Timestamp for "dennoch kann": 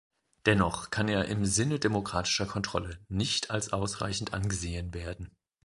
0.47-1.07